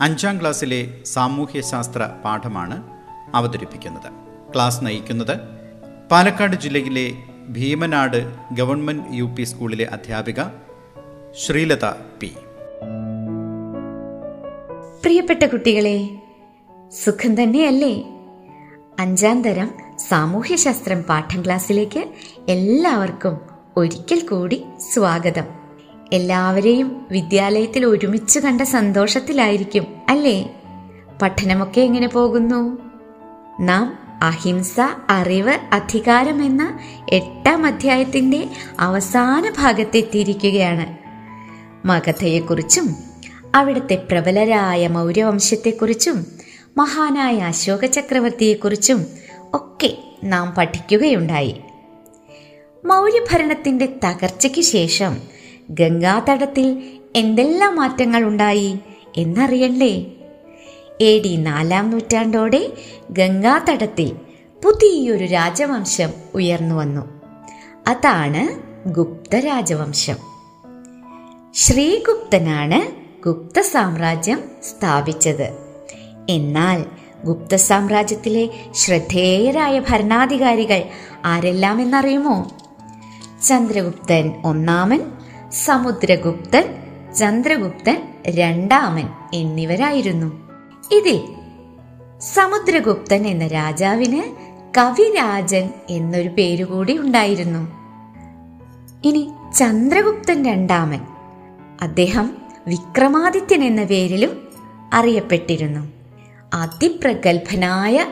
[0.00, 2.82] അഞ്ചാം ക്ലാസ്സിലെ സാമൂഹ്യശാസ്ത്ര പാഠമാണ്
[3.34, 4.12] അവതരിപ്പിക്കുന്നത്.
[4.54, 5.40] ക്ലാസ് നയിക്കുന്നത്
[6.10, 7.12] പാലക്കാട് ജില്ലയിലെ
[7.48, 10.42] ഭീമനാട് ഗവൺമെന്റ് യു പി സ്കൂളിലെ അധ്യാപിക
[11.46, 11.84] ശ്രീലത
[12.20, 12.32] പി.
[15.04, 16.10] പ്രിയപ്പെട്ട കുട്ടികളെ
[17.04, 18.04] സുഖം തന്നെയല്ലേ?
[18.98, 19.74] അഞ്ചാം തരം
[20.08, 22.04] സാമൂഹ്യശാസ്ത്രം പാഠം ക്ലാസ്സിലേക്ക്
[22.48, 23.40] എല്ലാവർക്കും
[23.76, 25.61] ഒരിക്കൽ കൂടി സ്വാഗതം.
[26.12, 30.50] എല്ലാവരെയും വിദ്യാലയത്തിൽ ഒരുമിച്ച് കണ്ട സന്തോഷത്തിലായിരിക്കും അല്ലേ?
[31.22, 32.78] പഠനമൊക്കെ എങ്ങനെ പോകുന്നു?
[33.60, 36.78] നാം അഹിംസ അറിവ് അധികാരം എന്ന
[37.12, 38.48] എട്ടാം അധ്യായത്തിന്റെ
[38.80, 40.96] അവസാന ഭാഗത്തെത്തിയിരിക്കുകയാണ്
[41.86, 42.96] മഗധയെക്കുറിച്ചും
[43.54, 46.26] അവിടുത്തെ പ്രബലരായ മൗര്യവംശത്തെക്കുറിച്ചും
[46.76, 49.06] മഹാനായ അശോക ചക്രവർത്തിയെക്കുറിച്ചും
[49.54, 51.60] ഒക്കെ നാം പഠിക്കുകയുണ്ടായി.
[52.84, 55.41] മൗര്യഭരണത്തിന്റെ തകർച്ചയ്ക്ക് ശേഷം
[55.72, 56.82] ഗംഗാതടത്തിൽ
[57.16, 58.78] എന്തെല്ലാം മാറ്റങ്ങൾ ഉണ്ടായി
[59.16, 60.06] എന്നറിയണ്ടേ?
[61.00, 62.72] എ ഡി നാലാം നൂറ്റാണ്ടോടെ
[63.10, 64.16] ഗംഗാതടത്തിൽ
[64.64, 67.20] പുതിയൊരു രാജവംശം ഉയർന്നു വന്നു.
[67.86, 70.16] അതാണ് ഗുപ്ത രാജവംശം.
[71.54, 75.56] ശ്രീഗുപ്തനാണ് ഗുപ്ത സാമ്രാജ്യം സ്ഥാപിച്ചത്.
[76.28, 76.84] എന്നാൽ
[77.24, 80.82] ഗുപ്ത സാമ്രാജ്യത്തിലെ ശ്രദ്ധേയരായ ഭരണാധികാരികൾ
[81.24, 82.50] ആരെല്ലാം എന്നറിയുമോ
[83.48, 85.21] ചന്ദ്രഗുപ്തൻ ഒന്നാമൻ
[85.52, 86.64] സമുദ്രഗുപ്തൻ
[87.14, 90.48] ചന്ദ്രഗുപ്തൻ രണ്ടാമൻ എന്നിവരായിരുന്നു.
[90.92, 91.22] ഇതിൽ
[92.18, 94.22] സമുദ്രഗുപ്തൻ എന്ന രാജാവിന്
[94.78, 97.68] കവിരാജൻ എന്നൊരു പേരുകൂടി ഉണ്ടായിരുന്നു.
[99.04, 101.00] ഇനി ചന്ദ്രഗുപ്തൻ രണ്ടാമൻ.
[101.82, 102.36] അദ്ദേഹം
[102.66, 104.48] വിക്രമാദിത്യൻ എന്ന പേരിലും
[104.92, 105.92] അറിയപ്പെട്ടിരുന്നു.
[106.54, 108.06] അതിപ്രഗത്ഭനായ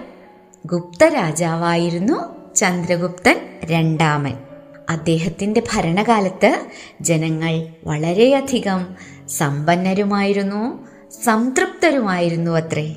[0.66, 4.49] ഗുപ്ത രാജാവായിരുന്നു ചന്ദ്രഗുപ്തൻ രണ്ടാമൻ.
[4.90, 6.60] അദ്ദേഹത്തിന്റെ ഭരണകാലത്ത്
[7.00, 8.86] ജനങ്ങൾ വളരെയധികം
[9.28, 10.88] സമ്പന്നരുമായിരുന്നു
[11.24, 12.96] സംതൃപ്തരുമായിരുന്നു അത്രേ.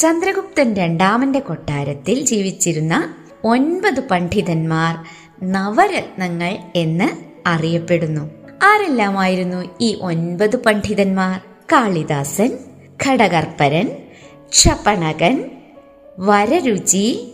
[0.00, 3.14] ചന്ദ്രഗുപ്തൻ രണ്ടാമന്റെ കൊട്ടാരത്തിൽ ജീവിച്ചിരുന്ന
[3.44, 5.04] ഒൻപത് പണ്ഡിതന്മാർ
[5.52, 7.08] നവരത്നങ്ങൾ എന്ന്
[7.46, 8.30] അറിയപ്പെടുന്നു.
[8.62, 11.40] ആരെല്ലാമായിരുന്നു ഈ ഒൻപത് പണ്ഡിതന്മാർ?
[11.72, 12.58] കാളിദാസൻ
[13.06, 13.96] ഘടകർപ്പരൻ
[14.48, 15.50] ക്ഷപണകൻ
[16.18, 17.32] വരരുചി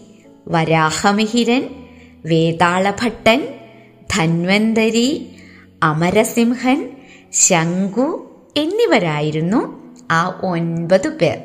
[0.48, 1.68] വരാഹമിഹിരൻ
[2.26, 3.59] വേതാളഭട്ടൻ
[4.10, 5.36] ധന്വന്തരി
[5.82, 6.90] അമരസിംഹൻ
[7.32, 11.38] ശങ്കു എന്നിവരായിരുന്നു ആ ഒൻപത് പേർ.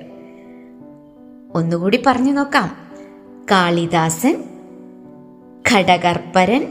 [1.53, 2.77] ഒന്നുകൂടി പറഞ്ഞു നോക്കാം.
[3.51, 4.43] കാളിദാസൻ
[5.71, 6.67] ഘടകർപ്പരൻ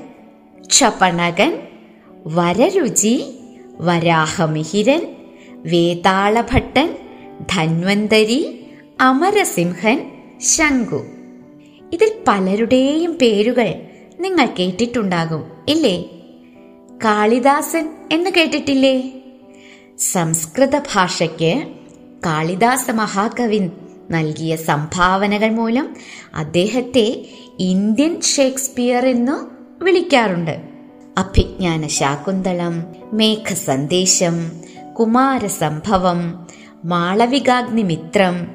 [0.66, 1.60] ക്ഷപണകൻ
[2.26, 3.38] വരരുചി
[3.80, 5.16] വരാഹമിഹിരൻ
[5.50, 6.98] വേതാളഭട്ടൻ
[7.50, 8.66] ധന്വന്തരി
[9.00, 10.10] അമരസിംഹൻ
[10.40, 11.06] ശങ്കു
[11.92, 13.74] ഇതിൽ പലരുടെയും പേരുകൾ
[14.20, 16.02] നിങ്ങൾ കേട്ടിട്ടുണ്ടാകും ഇല്ലേ?
[17.04, 19.12] കാളിദാസൻ എന്ന് കേട്ടിട്ടില്ലേ?
[19.98, 21.68] സംസ്കൃത ഭാഷയ്ക്ക്
[22.26, 23.70] കാളിദാസ മഹാകവിൻ
[24.10, 25.96] നൽകിയ സംഭാവനകൾ മൂലം
[26.34, 27.26] അദ്ദേഹത്തെ
[27.58, 29.46] ഇന്ത്യൻ ഷേക്സ്പിയർ എന്ന്
[29.84, 30.62] വിളിക്കാറുണ്ട്.
[31.18, 34.50] അഭിജ്ഞാന ശാകുന്തളം മേഘസന്ദേശം
[34.98, 36.46] കുമാരസംഭവം
[36.84, 38.46] മാളവികാഗ്നിമിത്രം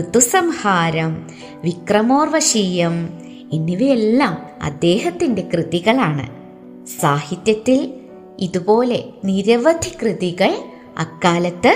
[0.00, 1.30] ഋതുസംഹാരം
[1.64, 3.23] വിക്രമോർവശീയം
[3.54, 6.24] എന്നിവയെല്ലാം അദ്ദേഹത്തിന്റെ കൃതികളാണ്.
[7.00, 7.78] സാഹിത്യത്തിൽ
[8.38, 10.52] ഇതുപോലെ നിരവധി കൃതികൾ
[10.98, 11.72] അക്കാലത്ത്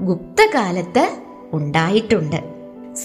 [0.00, 1.04] ഗുപ്തകാലത്ത്
[1.52, 2.40] ഉണ്ടായിട്ടുണ്ട്.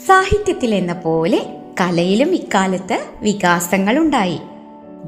[0.08, 1.40] സാഹിത്യത്തിൽ എന്ന പോലെ
[1.82, 4.40] കലയിലും ഇക്കാലത്ത് വികാസങ്ങൾ ഉണ്ടായി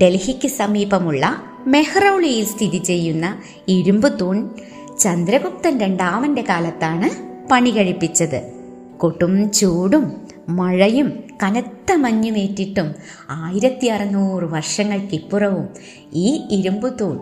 [0.04, 1.24] ഡൽഹിക്ക് സമീപമുള്ള
[1.68, 3.26] മെഹ്റൌളിയിൽ സ്ഥിതി ചെയ്യുന്ന
[3.68, 4.38] ഇരുമ്പ് തൂൺ
[5.00, 7.08] ചന്ദ്രഗുപ്തൻ രണ്ടാമന്റെ കാലത്താണ്
[7.52, 8.40] പണി കഴിപ്പിച്ചത്
[8.98, 10.06] കൊടും ചൂടും
[10.50, 11.10] മഴയും
[11.44, 12.96] കനത്ത മഞ്ഞുമേറ്റിട്ടും
[13.30, 15.70] ആയിരത്തി അറുന്നൂറ് വർഷങ്ങൾക്കിപ്പുറവും
[16.14, 17.20] ഈ ഇരുമ്പ് തൂൺ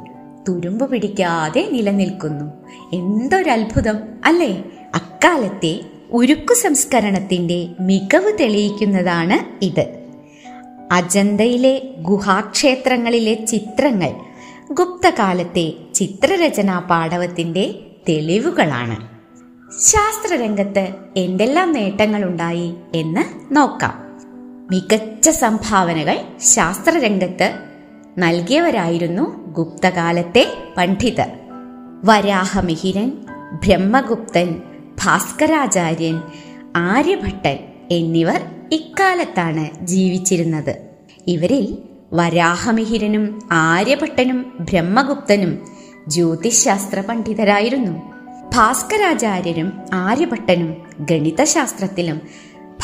[0.50, 2.46] തുരുമ്പ് പിടിക്കാതെ നിലനിൽക്കുന്നു.
[2.94, 4.64] എന്തൊരത്ഭുതം അല്ലേ?
[4.96, 5.80] അക്കാലത്തെ
[6.12, 10.00] ഉരുക്കു സംസ്കരണത്തിന്റെ മികവ് തെളിയിക്കുന്നതാണ് ഇത്.
[10.92, 14.13] അജന്തയിലെ ഗുഹാക്ഷേത്രങ്ങളിലെ ചിത്രങ്ങൾ
[14.72, 17.75] ഗുപ്തകാലത്തെ ചിത്രരചനാ പാടവത്തിന്റെ
[18.10, 19.18] തെളിവുകളാണ്.
[19.81, 24.06] ശാസ്ത്രരംഗത്ത് എന്തെല്ലാം നേട്ടങ്ങളുണ്ടായി എന്ന് നോക്കാം.
[24.72, 27.60] മികച്ച സംഭാവനകൾ ശാസ്ത്രരംഗത്ത്
[28.18, 31.30] നൽകിയവരായിരുന്നു ഗുപ്തകാലത്തെ പണ്ഡിതർ
[32.04, 33.12] വരാഹമിഹിരൻ
[33.54, 34.62] ബ്രഹ്മഗുപ്തൻ
[35.04, 36.22] ഭാസ്കരാചാര്യൻ
[36.75, 37.58] ആര്യഭട്ടൻ
[37.92, 38.42] എന്നിവർ
[38.72, 40.75] ഇക്കാലത്താണ് ജീവിച്ചിരുന്നത്.
[41.28, 41.78] ഇവരിൽ
[42.13, 45.68] വരാഹമിഹിരനും ആര്യഭട്ടനും ബ്രഹ്മഗുപ്തനും
[46.08, 48.13] ജ്യോതിശാസ്ത്ര പണ്ഡിതരായിരുന്നു.
[48.56, 52.22] ഭാസ്കരാചാര്യരും ആര്യഭട്ടനും ഗണിതശാസ്ത്രത്തിലും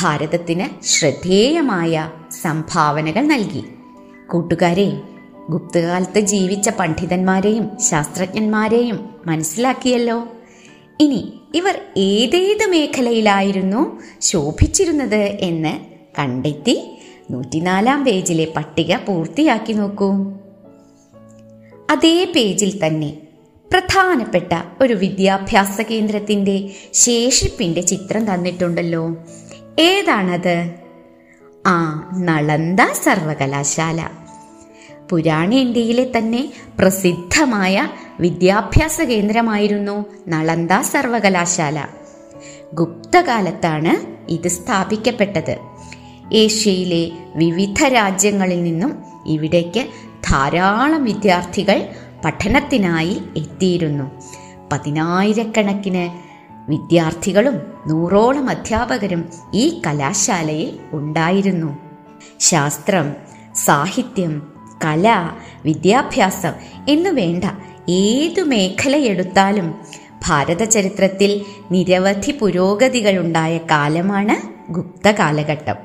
[0.02, 2.12] ഭാരതത്തിന് ശ്രദ്ധേയമായ
[2.42, 3.64] സംഭാവനകൾ നൽകി.
[4.32, 5.02] കൂട്ടുകാരെ
[5.50, 10.28] ഗുപ്തകാലത്ത് ജീവിച്ച പണ്ഡിതന്മാരെയും ശാസ്ത്രജ്ഞന്മാരെയും മനസ്സിലാക്കിയല്ലോ.
[11.00, 15.80] ഇനി ഇവർ ഏതേത് മേഖലയിലായിരുന്നു ശോഭിച്ചിരുന്നത് എന്ന്
[16.20, 17.00] കണ്ടെത്തി
[17.32, 20.12] നൂറ്റിനാലാം പേജിലെ പട്ടിക പൂർത്തിയാക്കി നോക്കൂ.
[21.92, 23.14] അതേ പേജിൽ തന്നെ
[23.72, 29.16] പ്രധാനപ്പെട്ട ഒരു വിദ്യാഭ്യാസ കേന്ദ്രത്തിന്റെ ശേഷിപ്പിന്റെ ചിത്രം തന്നിട്ടുണ്ടല്ലോ.
[29.80, 30.72] ഏതാണത്?
[31.68, 34.10] ആ നളന്ദ സർവകലാശാല.
[35.10, 37.90] പുരാണ ഇന്ത്യയിലെ തന്നെ പ്രസിദ്ധമായ
[38.20, 41.88] വിദ്യാഭ്യാസ കേന്ദ്രമായിരുന്നു നളന്ദ സർവകലാശാല.
[42.74, 45.58] ഗുപ്തകാലത്താണ് ഇത് സ്ഥാപിക്കപ്പെട്ടത്.
[46.34, 49.88] ഏഷ്യയിലെ വിവിധ രാജ്യങ്ങളിൽ നിന്നും ഇവിടേക്ക്
[50.24, 51.90] ധാരാളം വിദ്യാർത്ഥികൾ
[52.26, 54.12] പഠനത്തിനായി എത്തിയിരുന്നു.
[54.72, 56.33] പതിനായിരക്കണക്കിന്
[56.70, 61.78] വിദ്യാർത്ഥികളും നൂറോളം അധ്യാപകരും ഈ കലാശാലയിൽ ഉണ്ടായിരുന്നു.
[62.40, 63.16] ശാസ്ത്രം
[63.56, 64.54] സാഹിത്യം
[64.86, 65.30] കല
[65.66, 66.52] വിദ്യാഭ്യാസം
[66.90, 67.44] എന്നു വേണ്ട
[67.90, 69.76] ഏതു മേഖലയെടുത്താലും
[70.28, 75.76] ഭാരത ചരിത്രത്തിൽ നിരവധി പുരോഗതികളുണ്ടായ കാലമാണ് ഗുപ്ത കാലഘട്ടം.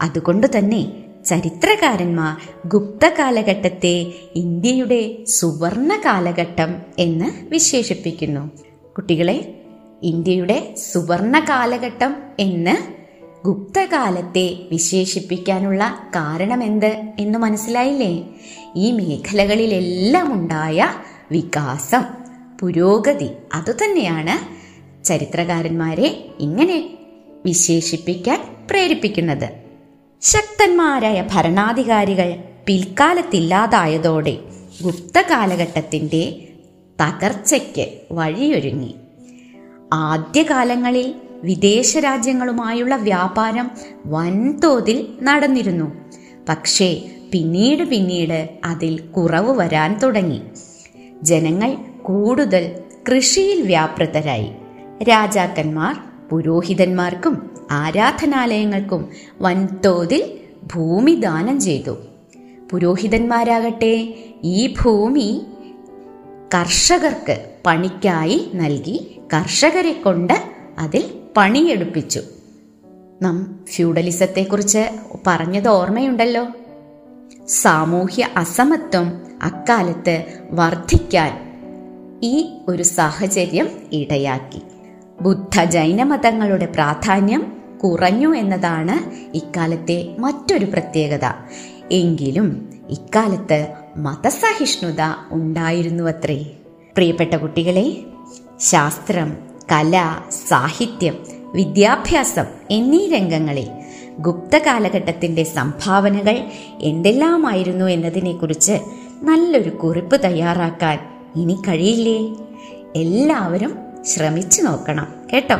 [0.00, 0.92] അതുകൊണ്ട് തന്നെ
[1.26, 8.50] ചരിത്രകാരന്മാർ ഗുപ്ത കാലഘട്ടത്തെ ഇന്ത്യയുടെ സുവർണ കാലഘട്ടം എന്ന് വിശേഷിപ്പിക്കുന്നു.
[8.96, 9.65] കുട്ടികളെ
[10.02, 12.76] ഇന്ത്യയുടെ സുവർണ കാലഘട്ടം എന്ന്
[13.44, 18.24] ഗുപ്തകാലത്തെ വിശേഷിപ്പിക്കാനുള്ള കാരണമെന്ത് എന്ന് മനസ്സിലായില്ലേ?
[18.76, 20.88] ഈ മേഖലകളിലെല്ലാം ഉണ്ടായ
[21.30, 22.02] വികാസം
[22.60, 24.56] പുരോഗതി അതുതന്നെയാണ്
[25.04, 26.98] ചരിത്രകാരന്മാരെ ഇങ്ങനെ
[27.44, 29.50] വിശേഷിപ്പിക്കാൻ പ്രേരിപ്പിക്കുന്നത്.
[30.22, 34.38] ശക്തന്മാരായ ഭരണാധികാരികൾ പിൽക്കാലത്തില്ലാതായതോടെ
[34.82, 36.48] ഗുപ്ത കാലഘട്ടത്തിന്റെ
[37.02, 38.94] തകർച്ചയ്ക്ക് വഴിയൊരുങ്ങി.
[39.92, 43.70] ആദ്യകാലങ്ങളിൽ വിദേശ രാജ്യങ്ങളുമായുള്ള വ്യാപാരം
[44.06, 45.92] വൻതോതിൽ നടന്നിരുന്നു.
[46.48, 47.02] പക്ഷേ
[47.32, 50.42] പിന്നീട് പിന്നീട് അതിൽ കുറവ് വരാൻ തുടങ്ങി.
[51.22, 52.78] ജനങ്ങൾ കൂടുതൽ
[53.08, 54.52] കൃഷിയിൽ വ്യാപൃതരായി.
[55.02, 55.96] രാജാക്കന്മാർ
[56.30, 59.08] പുരോഹിതന്മാർക്കും ആരാധനാലയങ്ങൾക്കും
[59.40, 60.38] വൻതോതിൽ
[60.74, 61.96] ഭൂമി ദാനം ചെയ്തു.
[62.70, 65.42] പുരോഹിതന്മാരാകട്ടെ ഈ ഭൂമി
[66.54, 70.32] കർഷകർക്ക് പണിക്കായി നൽകി കർഷകരെ കൊണ്ട്
[70.78, 72.20] അതിൽ പണിയെടുപ്പിച്ചു.
[73.22, 74.88] നാം ഫ്യൂഡലിസത്തെക്കുറിച്ച്
[75.26, 76.46] പറഞ്ഞത് ഓർമ്മയുണ്ടല്ലോ.
[77.48, 81.46] സാമൂഹ്യ അസമത്വം അക്കാലത്ത് വർദ്ധിക്കാൻ
[82.22, 84.62] ഈ ഒരു സാഹചര്യം ഇടയാക്കി.
[85.20, 91.32] ബുദ്ധ ജൈന മതങ്ങളുടെ പ്രാധാന്യം കുറഞ്ഞു എന്നതാണ് ഇക്കാലത്തെ മറ്റൊരു പ്രത്യേകത.
[91.92, 96.56] എങ്കിലും ഇക്കാലത്ത് മതസഹിഷ്ണുത ഉണ്ടായിരുന്നുവത്രേ.
[96.96, 97.96] പ്രിയപ്പെട്ട കുട്ടികളെ
[98.60, 99.36] ശാസ്ത്രം
[99.72, 100.16] കല
[100.48, 101.16] സാഹിത്യം
[101.54, 103.68] വിദ്യാഭ്യാസം എന്നീ രംഗങ്ങളിൽ
[104.18, 106.40] ഗുപ്ത കാലഘട്ടത്തിന്റെ സംഭാവനകൾ
[106.80, 108.78] എന്തെല്ലാമായിരുന്നു എന്നതിനെക്കുറിച്ച്
[109.22, 110.98] നല്ലൊരു കുറിപ്പ് തയ്യാറാക്കാൻ
[111.36, 112.18] ഇനി കഴിയില്ലേ?
[112.96, 115.58] എല്ലാവരും ശ്രമിച്ചു നോക്കണം കേട്ടോ?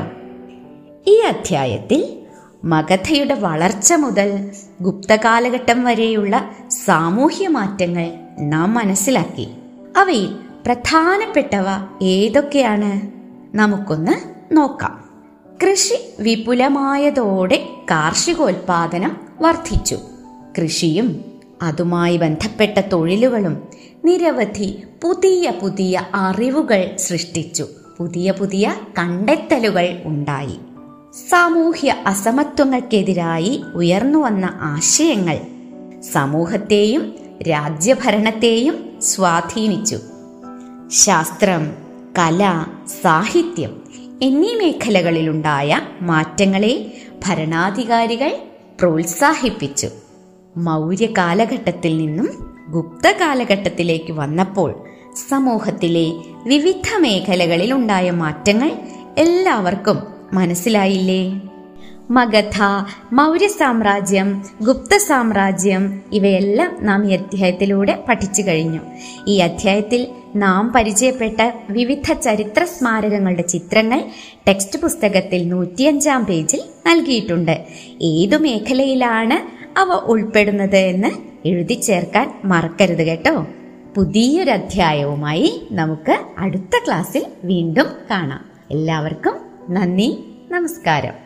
[1.07, 2.17] ഈ അധ്യായത്തിൽ
[2.65, 4.51] മഗധയുടെ വളർച്ച മുതൽ
[4.81, 6.51] ഗുപ്ത കാലഘട്ടം വരെയുള്ള
[6.85, 9.49] സാമൂഹ്യ മാറ്റങ്ങൾ നാം മനസ്സിലാക്കി.
[9.97, 11.65] അവയിൽ പ്രധാനപ്പെട്ടവ
[12.03, 13.01] ഏതൊക്കെയാണ്?
[13.57, 14.13] നമുക്കൊന്ന്
[14.57, 15.05] നോക്കാം.
[15.63, 19.99] കൃഷി വിപുലമായതോടെ കാർഷികോൽപാദനം വർദ്ധിച്ചു.
[20.59, 21.25] കൃഷിയും
[21.63, 23.69] അതുമായി ബന്ധപ്പെട്ട തൊഴിലുകളും
[24.05, 27.67] നിരവധി പുതിയ പുതിയ അറിവുകൾ സൃഷ്ടിച്ചു.
[27.99, 30.59] പുതിയ പുതിയ കണ്ടെത്തലുകൾ ഉണ്ടായി.
[31.31, 35.39] സാമൂഹ്യ അസമത്വങ്ങൾക്കെതിരായി ഉയർന്നു വന്ന ആശയങ്ങൾ
[36.13, 37.15] സമൂഹത്തെയും
[37.51, 39.99] രാജ്യഭരണത്തെയും സ്വാധീനിച്ചു.
[40.91, 41.73] ശാസ്ത്രം
[42.19, 42.65] കല
[43.03, 43.83] സാഹിത്യം
[44.23, 46.93] എന്നീ മേഖലകളിലുണ്ടായ മാറ്റങ്ങളെ
[47.27, 48.37] ഭരണാധികാരികൾ
[48.81, 49.89] പ്രോത്സാഹിപ്പിച്ചു.
[50.57, 52.29] മൗര്യ കാലഘട്ടത്തിൽ നിന്നും
[52.71, 54.75] ഗുപ്ത കാലഘട്ടത്തിലേക്ക് വന്നപ്പോൾ
[55.29, 56.13] സമൂഹത്തിലെ
[56.47, 58.71] വിവിധ മേഖലകളിൽ ഉണ്ടായ മാറ്റങ്ങൾ
[59.19, 60.03] എല്ലാവർക്കും
[60.33, 61.41] മനസ്സിലായില്ലേ?
[62.11, 62.63] മഗധ
[63.13, 68.81] മൗര്യ സാമ്രാജ്യം ഗുപ്ത സാമ്രാജ്യം ഇവയെല്ലാം നാം ഈ അധ്യായത്തിലൂടെ പഠിച്ചു കഴിഞ്ഞു.
[69.29, 74.05] ഈ അധ്യായത്തിൽ നാം പരിചയപ്പെട്ട വിവിധ ചരിത്ര സ്മാരകങ്ങളുടെ ചിത്രങ്ങൾ
[74.49, 77.65] ടെക്സ്റ്റ് പുസ്തകത്തിൽ നൂറ്റിയഞ്ചാം പേജിൽ നൽകിയിട്ടുണ്ട്.
[78.03, 79.39] ഏതു മേഖലയിലാണ്
[79.79, 81.11] അവ ഉൾപ്പെടുന്നത് എന്ന്
[81.49, 83.47] എഴുതി ചേർക്കാൻ മറക്കരുത് കേട്ടോ.
[83.97, 88.45] പുതിയൊരു അധ്യായവുമായി നമുക്ക് അടുത്ത ക്ലാസ്സിൽ വീണ്ടും കാണാം.
[88.71, 89.33] എല്ലാവർക്കും
[89.71, 91.26] നന്ദി നമസ്കാരം.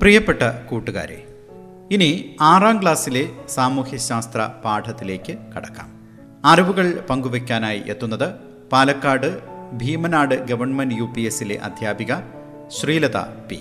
[0.00, 1.26] പ്രിയപ്പെട്ട കൂട്ടുകാരെ
[1.92, 5.88] ഇനി ആറാം ക്ലാസ്സിലെ സാമൂഹ്യശാസ്ത്ര പാഠത്തിലേക്ക് കടക്കാം.
[6.44, 8.34] അറിവുകൾ പങ്കുവയ്ക്കാനായി എത്തുന്നത്
[8.72, 9.38] Palakkad
[9.72, 12.14] Bheemanad government U P എസിലെ അധ്യാപിക
[12.68, 13.56] ശ്രീലത പി.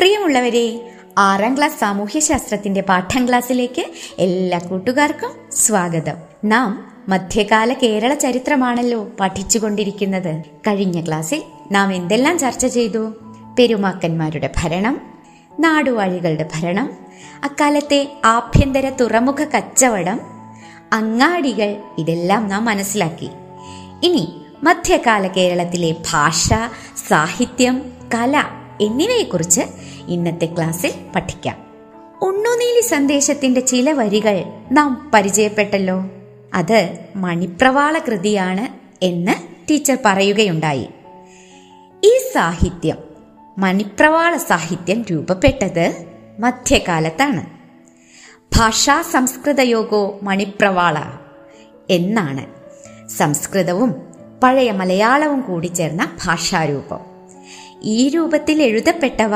[0.00, 3.84] പ്രിയമുള്ളവരെ ആറാം ക്ലാസ് സാമൂഹ്യശാസ്ത്രത്തിന്റെ പാഠം ക്ലാസ്സിലേക്ക്
[4.18, 6.16] എല്ലാ കൂട്ടുകാർക്കും സ്വാഗതം.
[6.44, 10.42] നാം മധ്യകാല കേരള ചരിത്രമാണല്ലോ പഠിച്ചുകൊണ്ടിരിക്കുന്നത്.
[10.66, 11.42] കഴിഞ്ഞ ക്ലാസ്സിൽ
[11.72, 13.14] നാം എന്തെല്ലാം ചർച്ച ചെയ്തു?
[13.58, 15.00] പെരുമാക്കന്മാരുടെ ഭരണം
[15.60, 16.96] നാടുവാഴികളുടെ ഭരണം
[17.44, 20.20] അക്കാലത്തെ ആഭ്യന്തര തുറമുഖ കച്ചവടം
[20.92, 23.30] അങ്ങാടികൾ ഇതെല്ലാം നാം മനസ്സിലാക്കി.
[24.02, 26.48] ഇനി മധ്യകാല കേരളത്തിലെ ഭാഷ
[27.08, 28.44] സാഹിത്യം കല
[28.80, 29.60] എന്നിവയെക്കുറിച്ച്
[30.08, 31.56] ഇന്നത്തെ ക്ലാസ്സിൽ പഠിക്കാം.
[32.22, 36.04] ഉണ്ണുനീലി സന്ദേശത്തിന്റെ ചില വരികൾ നാം പരിചയപ്പെട്ടല്ലോ.
[36.54, 38.68] അത് മണിപ്രവാള കൃതിയാണ്
[39.04, 39.32] എന്ന്
[39.70, 40.88] ടീച്ചർ പറയുകയുണ്ടായി.
[42.04, 43.09] ഈ സാഹിത്യം
[43.60, 46.04] മണിപ്രവാള സാഹിത്യം രൂപപ്പെട്ടത്
[46.38, 47.46] മധ്യകാലത്താണ്.
[48.56, 50.98] ഭാഷാ സംസ്കൃതയോഗോ മണിപ്രവാള
[51.90, 52.46] എന്നാണ്.
[53.08, 53.94] സംസ്കൃതവും
[54.42, 57.00] പഴയ മലയാളവും കൂടി ചേർന്ന ഭാഷാരൂപം.
[57.82, 59.30] ഈ രൂപത്തിൽ എഴുതപ്പെട്ടവ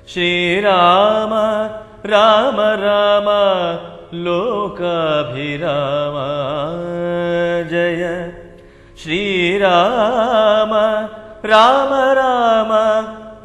[0.09, 1.33] श्रीराम
[2.11, 3.27] राम राम
[4.25, 6.17] लोकाभिराम
[7.71, 8.03] जय
[9.03, 10.73] श्रीराम
[11.51, 12.71] राम राम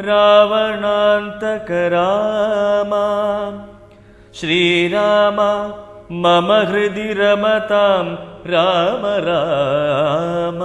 [0.09, 2.93] रावणान्तक राम
[4.41, 5.41] श्रीराम
[6.25, 8.05] मम हृदि रमतां
[8.55, 10.63] राम राम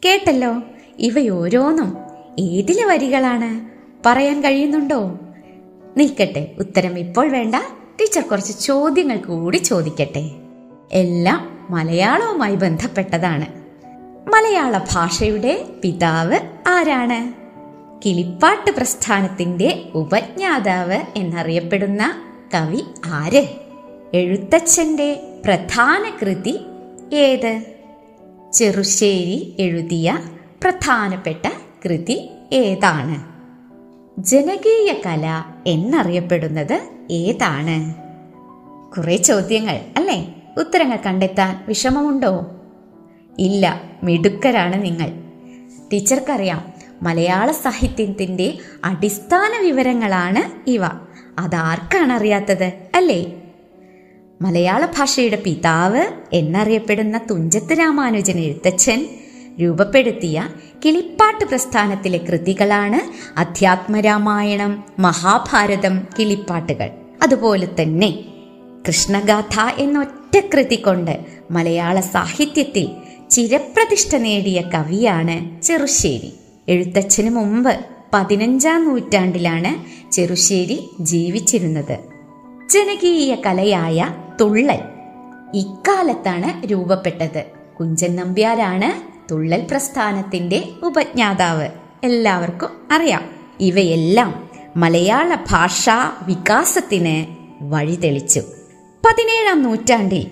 [0.05, 0.61] കേട്ടല്ലോ
[0.99, 1.97] ഇവയോരോന്നും
[2.39, 3.49] ഏതിലെ വരികളാണ്?
[4.05, 5.19] പറയാൻ കഴിയുന്നുണ്ടോ?
[5.97, 6.55] നിൽക്കട്ടെ.
[6.59, 7.55] ഉത്തരം ഇപ്പോൾ വേണ്ട.
[8.01, 10.31] ടീച്ചർ കുറച്ച് ചോദ്യങ്ങൾ കൂടി ചോദിക്കട്ടെ.
[10.91, 13.45] എല്ലാം മലയാളവുമായി ബന്ധപ്പെട്ടതാണ്.
[14.29, 17.39] മലയാള ഭാഷയുടെ പിതാവ് ആരാണ്?
[18.05, 22.21] കിളിപ്പാട്ട് പ്രസ്ഥാനത്തിന്റെ ഉപജ്ഞാതാവ് എന്നറിയപ്പെടുന്ന
[22.53, 23.47] കവി ആര്?
[24.13, 26.59] എഴുത്തച്ഛന്റെ പ്രധാന കൃതി
[27.13, 27.63] ഏത്?
[28.53, 30.19] ചെറുശ്ശേരി എഴുതിയ
[30.63, 31.49] പ്രധാനപ്പെട്ട
[31.85, 33.28] കൃതി ഏതാണ്?
[34.19, 37.95] ജനകീയ കല എന്നറിയപ്പെടുന്നത് ഏതാണ്?
[38.95, 40.35] കുറെ ചോദ്യങ്ങൾ അല്ലേ?
[40.57, 42.47] ഉത്തരങ്ങൾ കണ്ടെത്താൻ വിഷമമുണ്ടോ?
[43.39, 45.09] ഇല്ല മിടുക്കരാണ് നിങ്ങൾ.
[45.93, 50.81] ടീച്ചർക്കറിയാം മലയാള സാഹിത്യത്തിന്റെ അടിസ്ഥാന വിവരങ്ങളാണ് ഇവ.
[51.39, 53.41] അതാർക്കാണ് അറിയാത്തത് അല്ലേ?
[54.41, 59.07] മലയാള ഭാഷയുടെ പിതാവ് എന്നറിയപ്പെടുന്ന തുഞ്ചത്ത് രാമാനുജൻ എഴുത്തച്ഛൻ
[59.61, 60.47] രൂപപ്പെടുത്തിയ
[60.85, 62.99] കിളിപ്പാട്ട് പ്രസ്ഥാനത്തിലെ കൃതികളാണ്
[63.39, 66.89] അധ്യാത്മരാമായണം മഹാഭാരതം കിളിപ്പാട്ടുകൾ.
[67.23, 68.19] അതുപോലെ തന്നെ
[68.87, 72.89] കൃഷ്ണഗാഥ എന്നൊറ്റ കൃതി കൊണ്ട് മലയാള സാഹിത്യത്തിൽ
[73.29, 76.33] ചിരപ്രതിഷ്ഠ നേടിയ കവിയാണ് ചെറുശ്ശേരി.
[76.67, 77.79] എഴുത്തച്ഛന് മുമ്പ്
[78.13, 79.71] പതിനഞ്ചാം നൂറ്റാണ്ടിലാണ്
[80.11, 81.99] ചെറുശ്ശേരി ജീവിച്ചിരുന്നത്.
[82.69, 84.07] ജനകീയ കലയായ
[84.41, 84.79] തുള്ളൽ
[85.53, 87.45] ഇക്കാലത്താണ് രൂപപ്പെട്ടത്.
[87.79, 91.67] കുഞ്ചൻ നമ്പ്യാരാണ് തുള്ളൽ പ്രസ്ഥാനത്തിന്റെ ഉപജ്ഞാതാവ്.
[92.03, 93.29] എല്ലാവർക്കും അറിയാം.
[93.59, 97.25] ഇവയെല്ലാം മലയാള ഭാഷാ വികാസത്തിന്
[97.61, 98.39] വഴിതെളിച്ചു.
[99.05, 100.27] പതിനേഴാം നൂറ്റാണ്ടിൽ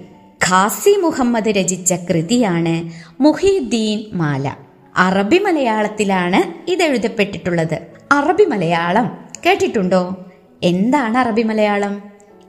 [0.49, 4.55] ഖാസി മുഹമ്മദ് രചിച്ച കൃതിയാണ് മുഹിദ്ദീൻ മാല.
[4.97, 7.79] അറബി മലയാളത്തിലാണ് ഇത് എഴുതപ്പെട്ടിട്ടുള്ളത്
[8.11, 10.25] അറബി മലയാളം കേട്ടിട്ടുണ്ടോ?
[10.63, 12.03] എന്താണ് അറബി മലയാളം?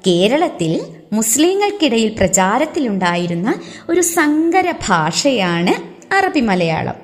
[0.06, 0.80] കേരളത്തിൽ
[1.12, 3.54] മുസ്ലിങ്ങൾക്കിടയിൽ പ്രചാരത്തിലുണ്ടായിരുന്ന
[3.88, 6.94] ഒരു സങ്കര ഭാഷയാണ് അറബി മലയാളം.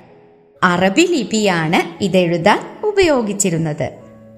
[0.63, 3.91] അറബി ലിപിയാണ് ഇതെഴുതാൻ ഉപയോഗിച്ചിരുന്നത്.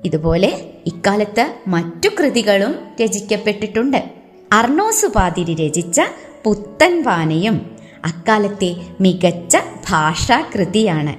[0.04, 4.10] ഇതുപോലെ ഇക്കാലത്ത് മറ്റു കൃതികളും രചിക്കപ്പെട്ടിട്ടുണ്ട്.
[4.52, 6.00] അർണോസ് പാതിരി രചിച്ച
[6.44, 9.56] പുത്തൻ വാനയും അക്കാലത്തെ മികച്ച
[9.90, 11.14] ഭാഷാകൃതിയാണ്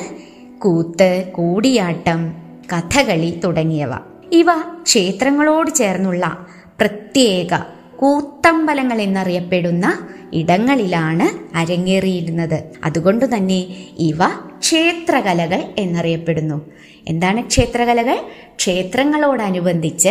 [0.61, 2.33] കൂത്ത് കൂടിയാട്ടം
[2.73, 3.93] കഥകളി തുടങ്ങിയവ.
[4.33, 4.47] ഇവ
[4.83, 6.47] ക്ഷേത്രങ്ങളോട് ചേർന്നുള്ള
[6.81, 7.55] പ്രത്യേക
[8.03, 12.62] കൂത്തമ്പലങ്ങൾ എന്നറിയപ്പെടുന്ന ഇടങ്ങളിലാണ് അരങ്ങേറിയിരുന്നത്.
[12.85, 13.57] അതുകൊണ്ട് തന്നെ
[13.99, 14.19] ഇവ
[14.59, 16.71] ക്ഷേത്രകലകൾ എന്നറിയപ്പെടുന്നു.
[17.09, 18.19] എന്താണ് ക്ഷേത്രകലകൾ?
[18.57, 20.09] ക്ഷേത്രങ്ങളോടനുബന്ധിച്ച്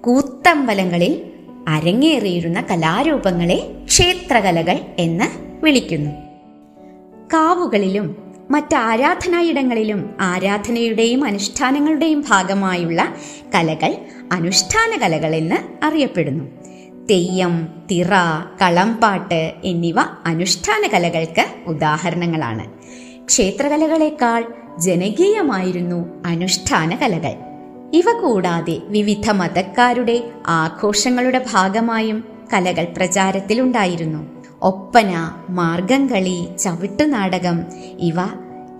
[0.00, 1.22] കൂത്തമ്പലങ്ങളിൽ
[1.68, 5.24] അരങ്ങേറിയിരുന്ന കലാരൂപങ്ങളെ ക്ഷേത്രകലകൾ എന്ന്
[5.64, 6.10] വിളിക്കുന്നു.
[7.34, 13.14] കാവുകളിലും മറ്റ് ആരാധനായിടങ്ങളിലും ആരാധനയുടെയും അനുഷ്ഠാനങ്ങളുടെയും ഭാഗമായുള്ള
[13.54, 13.94] കലകൾ
[14.32, 16.61] അനുഷ്ഠാന കലകൾ എന്ന് അറിയപ്പെടുന്നു.
[17.12, 18.08] തെയ്യം തിറ
[18.62, 19.94] കളംപാട്ട് എന്നിവ
[20.26, 22.72] അനുഷ്ഠാന കലകൾക്ക് ഉദാഹരണങ്ങളാണ്.
[23.26, 24.44] ക്ഷേത്രകലകളെക്കാൾ
[24.78, 27.34] ജനകീയമായിരുന്നു അനുഷ്ഠാന കലകൾ.
[27.92, 34.42] ഇവ കൂടാതെ വിവിധ മതക്കാരുടെ ആഘോഷങ്ങളുടെ ഭാഗമായും കലകൾ പ്രചാരത്തിലുണ്ടായിരുന്നു.
[34.62, 37.62] ഒപ്പന മാർഗംകളി ചവിട്ടുനാടകം
[37.98, 38.16] ഇവ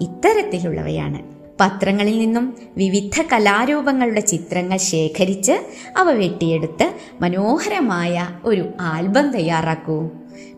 [0.00, 1.41] ഇത്തരത്തിലുള്ളവയാണ്.
[1.60, 5.52] പത്രങ്ങളിൽ നിന്നും വിവിധ കലാരൂപങ്ങളുടെ ചിത്രങ്ങൾ ശേഖരിച്ച്
[5.96, 10.08] അവ വെട്ടിയെടുത്ത് മനോഹരമായ ഒരു ആൽബം തയ്യാറാക്കൂ.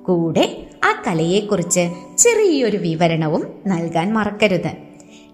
[0.02, 4.70] കൂടെ ആ കലയെക്കുറിച്ച് ചെറിയൊരു വിവരണവും നൽകാൻ മറക്കരുത്.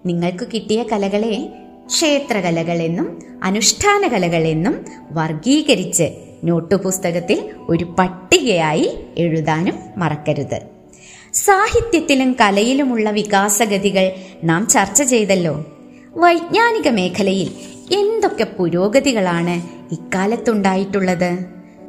[0.05, 1.53] നിങ്ങൾക്ക് കിട്ടിയ കലകളെ
[1.87, 6.11] ക്ഷേത്രകലകളെന്നും അനുഷ്ഠാന കലകളെന്നും വർഗീകരിച്ച്
[6.43, 10.80] നോട്ടുപുസ്തകത്തിൽ ഒരു പട്ടികയായി എഴുതാനും മറക്കരുത്.
[11.33, 14.11] സാഹിത്യത്തിലും കലയിലുമുള്ള വികാസഗതികൾ
[14.43, 15.65] നാം ചർച്ച ചെയ്തല്ലോ.
[16.15, 17.51] വൈജ്ഞാനിക മേഖലയിൽ
[17.93, 21.37] എന്തൊക്കെ പുരോഗതികളാണ് ഇക്കാലത്തുണ്ടായിട്ടുള്ളത്?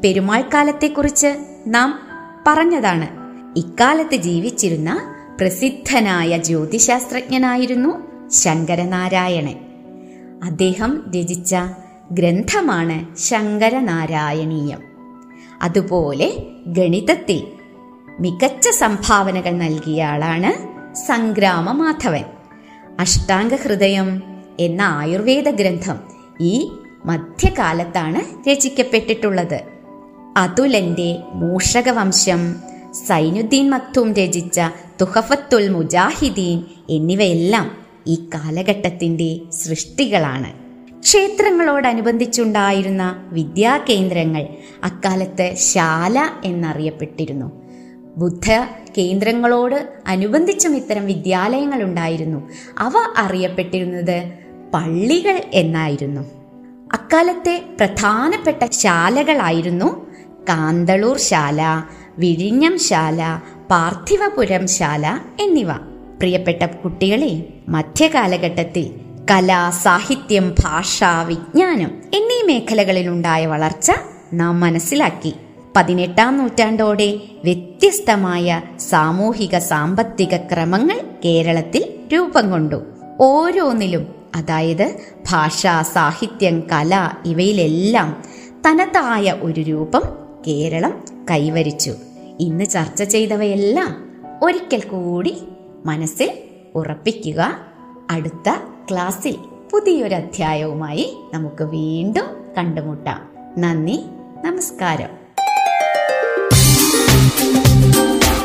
[0.04, 2.00] പെരുമാൾ കാലത്തെക്കുറിച്ച് നാം
[2.46, 3.08] പറഞ്ഞതാണ്.
[3.58, 9.56] ഇക്കാലത്ത് ജീവിച്ചിരുന്ന പ്രസിദ്ധനായ ജ്യോതിശാസ്ത്രജ്ഞനായിരുന്നു ശങ്കരനാരായണൻ.
[10.42, 11.56] അദ്ദേഹം രചിച്ച
[12.12, 14.78] ഗ്രന്ഥമാണ് ശങ്കരനാരായണീയം.
[15.62, 17.61] അതുപോലെ ഗണിതത്തിൽ
[18.22, 22.24] മികച്ച സംഭാവനകൾ നൽകിയ ആളാണ് സംഗ്രാമ മാധവൻ.
[23.00, 24.22] അഷ്ടാംഗ ഹൃദയം
[24.60, 26.00] എന്ന ആയുർവേദ ഗ്രന്ഥം
[26.40, 26.70] ഈ
[27.04, 29.60] മധ്യകാലത്താണ് രചിക്കപ്പെട്ടിട്ടുള്ളത്.
[30.36, 32.56] അതുലന്റെ മൂഷകവംശം
[33.06, 34.60] സൈനുദ്ദീൻ മക്തൂം രചിച്ച
[35.00, 37.70] തുഹഫത്തുൽ മുജാഹിദീൻ എന്നിവയെല്ലാം
[38.06, 40.52] ഈ കാലഘട്ടത്തിന്റെ സൃഷ്ടികളാണ്.
[41.00, 44.46] ക്ഷേത്രങ്ങളോടനുബന്ധിച്ചുണ്ടായിരുന്ന വിദ്യാകേന്ദ്രങ്ങൾ
[44.84, 47.61] അക്കാലത്ത് ശാല എന്നറിയപ്പെട്ടിരുന്നു.
[48.16, 48.50] ബുദ്ധ
[48.98, 54.32] കേന്ദ്രങ്ങളോട് അനുബന്ധിച്ചും ഇത്തരം വിദ്യാലയങ്ങൾ ഉണ്ടായിരുന്നു അവ അറിയപ്പെട്ടിരുന്നത്
[54.74, 56.20] പള്ളികൾ എന്നായിരുന്നു.
[56.92, 60.06] അക്കാലത്തെ പ്രധാനപ്പെട്ട ശാലകളായിരുന്നു
[60.48, 61.62] കാന്തളൂർ ശാല
[62.18, 65.72] വിഴിഞ്ഞം ശാല പാർത്ഥിവപുരം ശാല എന്നിവ.
[66.18, 68.90] പ്രിയപ്പെട്ട കുട്ടികളെ മധ്യകാലഘട്ടത്തിൽ
[69.30, 73.90] കല സാഹിത്യം ഭാഷ വിജ്ഞാനം എന്നീ മേഖലകളിലുണ്ടായ വളർച്ച
[74.32, 75.34] നാം മനസ്സിലാക്കി.
[75.76, 82.82] പതിനെട്ടാം നൂറ്റാണ്ടോടെ വ്യത്യസ്തമായ സാമൂഹിക സാമ്പത്തിക ക്രമങ്ങൾ കേരളത്തിൽ രൂപം കൊണ്ടു.
[83.20, 84.96] ഓരോന്നിലും അതായത്
[85.30, 88.22] ഭാഷ സാഹിത്യം കല ഇവയിലെല്ലാം
[88.66, 90.02] തനതായ ഒരു രൂപം
[90.46, 91.94] കേരളം കൈവരിച്ചു.
[92.40, 95.42] ഇന്ന് ചർച്ച ചെയ്തവയെല്ലാം ഒരിക്കൽ കൂടി
[95.86, 96.32] മനസ്സിൽ
[96.74, 97.58] ഉറപ്പിക്കുക.
[98.10, 98.56] അടുത്ത
[98.90, 99.36] ക്ലാസ്സിൽ
[99.72, 102.24] പുതിയൊരു അധ്യായവുമായി നമുക്ക് വീണ്ടും
[102.58, 103.28] കണ്ടുമുട്ടാം.
[103.58, 104.00] നന്ദി
[104.44, 105.21] നമസ്കാരം.